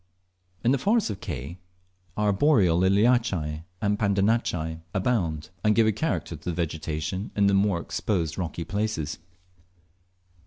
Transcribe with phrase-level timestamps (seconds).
[0.63, 1.57] In the forests of Ke,
[2.17, 7.79] arboreal Liliaceae and Pandanaceae abound, and give a character to the vegetation in the more
[7.79, 9.19] exposed rocky places.